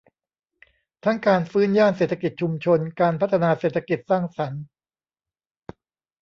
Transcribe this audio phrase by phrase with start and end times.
[1.03, 4.63] ทั้งการฟื้นย่านเศรษฐกิจชุมชน การพัฒนาเศรษฐกิจสร้างสรรค์